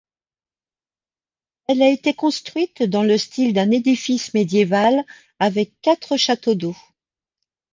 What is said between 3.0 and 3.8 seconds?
le style d'un